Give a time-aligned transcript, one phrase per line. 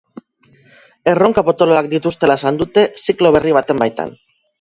[1.11, 4.17] Erronka potoloak dituztela esan dute, ziklo berri baten baitan.